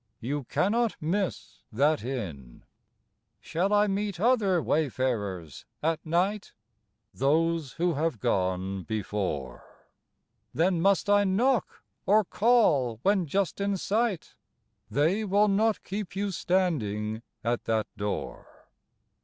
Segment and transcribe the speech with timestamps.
[0.19, 2.63] You cannot miss that inn.
[3.39, 6.53] Shall I meet other wayfarers at night?
[7.13, 9.63] Those who have gone before.
[10.55, 14.33] Then must I knock, or call when just in sight?
[14.89, 18.47] They will not keep you standing at that door.